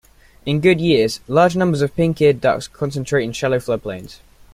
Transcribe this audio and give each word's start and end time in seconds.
In 0.47 0.61
good 0.61 0.81
years, 0.81 1.19
large 1.27 1.55
numbers 1.55 1.83
of 1.83 1.95
pink-eared 1.95 2.41
ducks 2.41 2.67
concentrate 2.67 3.23
in 3.23 3.33
shallow 3.33 3.59
flood 3.59 3.83
plains. 3.83 4.19